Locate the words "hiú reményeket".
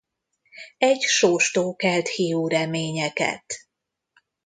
2.07-3.43